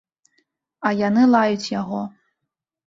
А 0.89 0.93
яны 1.07 1.23
лаюць 1.37 1.71
яго. 1.79 2.01